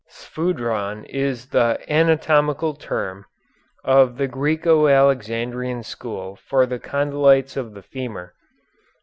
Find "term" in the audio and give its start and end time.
2.73-3.25